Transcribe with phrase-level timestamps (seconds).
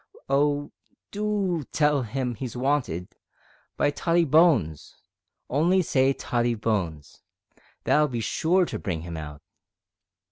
[0.27, 0.71] Oh!
[1.11, 3.15] do o o o tell 'im he's wanted
[3.77, 4.95] by Tottie Bones.
[5.47, 7.21] Only say Tottie Bones,
[7.83, 9.43] that'll be sure to bring 'im out."